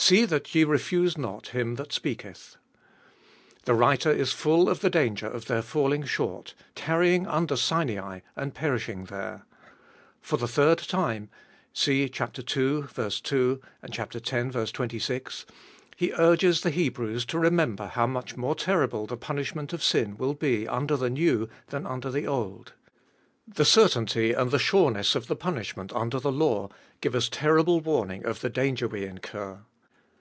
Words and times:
See 0.00 0.24
that 0.26 0.54
ye 0.54 0.62
refuse 0.62 1.18
not 1.18 1.48
Him 1.48 1.74
that 1.74 1.92
speaketh. 1.92 2.56
The 3.64 3.74
writer 3.74 4.12
is 4.12 4.30
full 4.32 4.68
of 4.68 4.78
the 4.78 4.88
danger 4.88 5.26
of 5.26 5.46
their 5.46 5.60
falling 5.60 6.04
short, 6.04 6.54
tarrying 6.76 7.26
under 7.26 7.56
Sinai, 7.56 8.20
and 8.36 8.54
perishing 8.54 9.06
there. 9.06 9.42
For 10.20 10.36
the 10.36 10.46
third 10.46 10.78
time 10.78 11.30
(see 11.72 12.02
ii. 12.02 12.10
2; 12.10 12.88
x. 12.96 14.72
26) 14.72 15.46
he 15.96 16.12
urges 16.12 16.60
the 16.60 16.70
Hebrews 16.70 17.24
to 17.26 17.38
remember 17.40 17.86
how 17.88 18.06
much 18.06 18.36
more 18.36 18.54
terrible 18.54 19.04
the 19.04 19.16
punish 19.16 19.52
ment 19.56 19.72
of 19.72 19.82
sin 19.82 20.16
will 20.16 20.34
be 20.34 20.68
under 20.68 20.96
the 20.96 21.10
New 21.10 21.48
than 21.70 21.88
under 21.88 22.08
the 22.12 22.24
Old. 22.26 22.72
The 23.48 23.64
certainty 23.64 24.32
and 24.32 24.52
the 24.52 24.60
sureness 24.60 25.16
of 25.16 25.26
the 25.26 25.34
punishment 25.36 25.92
under 25.92 26.20
the 26.20 26.32
law 26.32 26.68
give 27.00 27.16
us 27.16 27.28
terrible 27.28 27.80
warning 27.80 28.24
of 28.24 28.42
the 28.42 28.48
danger 28.48 28.86
we 28.86 29.04
incur. 29.04 29.62